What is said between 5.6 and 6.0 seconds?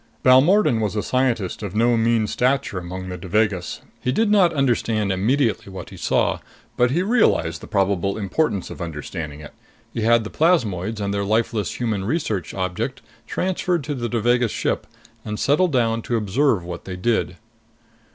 what he